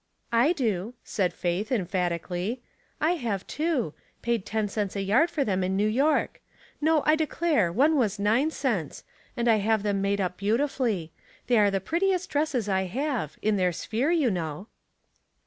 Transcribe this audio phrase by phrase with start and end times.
[0.47, 2.63] "I do," said Faith, emphatically."
[2.99, 3.93] I have two.
[4.23, 6.41] Paid ten cents a yard lor them in New York.
[6.81, 9.03] No, I declare,— one was nine cents;
[9.37, 11.11] and I have them made up beautifully.
[11.45, 14.65] They are the prettiest dresses I have— in their sphere, you know."